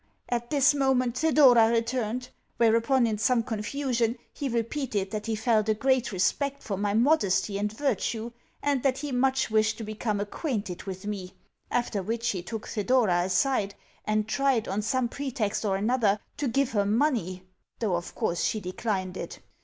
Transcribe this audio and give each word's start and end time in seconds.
At 0.29 0.49
this 0.49 0.73
moment 0.73 1.13
Thedora 1.15 1.69
returned; 1.69 2.29
whereupon, 2.57 3.05
in 3.05 3.19
some 3.19 3.43
confusion, 3.43 4.17
he 4.33 4.49
repeated 4.49 5.11
that 5.11 5.27
he 5.27 5.35
felt 5.35 5.69
a 5.69 5.75
great 5.75 6.11
respect 6.11 6.63
for 6.63 6.75
my 6.75 6.95
modesty 6.95 7.59
and 7.59 7.71
virtue, 7.71 8.31
and 8.63 8.81
that 8.81 8.97
he 8.97 9.11
much 9.11 9.51
wished 9.51 9.77
to 9.77 9.83
become 9.83 10.19
acquainted 10.19 10.85
with 10.85 11.05
me; 11.05 11.35
after 11.69 12.01
which 12.01 12.29
he 12.29 12.41
took 12.41 12.67
Thedora 12.67 13.21
aside, 13.25 13.75
and 14.03 14.27
tried, 14.27 14.67
on 14.67 14.81
some 14.81 15.07
pretext 15.07 15.63
or 15.63 15.77
another, 15.77 16.19
to 16.37 16.47
give 16.47 16.71
her 16.71 16.83
money 16.87 17.43
(though 17.77 17.95
of 17.95 18.15
course 18.15 18.43
she 18.43 18.59
declined 18.59 19.15
it). 19.15 19.37